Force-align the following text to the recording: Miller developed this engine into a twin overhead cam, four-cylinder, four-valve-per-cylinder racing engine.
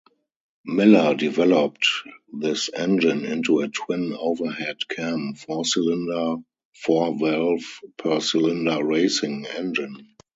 Miller 0.65 1.13
developed 1.13 1.87
this 2.33 2.71
engine 2.75 3.23
into 3.23 3.59
a 3.59 3.67
twin 3.67 4.15
overhead 4.17 4.77
cam, 4.89 5.35
four-cylinder, 5.35 6.41
four-valve-per-cylinder 6.73 8.83
racing 8.83 9.45
engine. 9.45 10.15